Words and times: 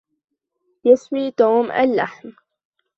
يشوي 0.85 1.31
توم 1.31 1.71
اللحم. 1.71 2.31